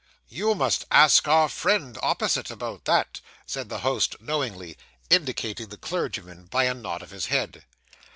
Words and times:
'You 0.27 0.55
must 0.55 0.87
ask 0.89 1.27
our 1.27 1.47
friend 1.47 1.95
opposite 2.01 2.49
about 2.49 2.85
that,' 2.85 3.21
said 3.45 3.69
the 3.69 3.81
host 3.81 4.15
knowingly, 4.19 4.75
indicating 5.11 5.69
the 5.69 5.77
clergyman 5.77 6.45
by 6.45 6.63
a 6.63 6.73
nod 6.73 7.03
of 7.03 7.11
his 7.11 7.27
head. 7.27 7.65